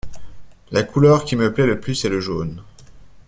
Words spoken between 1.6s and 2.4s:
le plus est le